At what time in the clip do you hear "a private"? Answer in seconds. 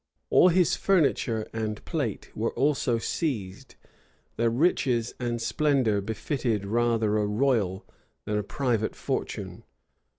8.39-8.95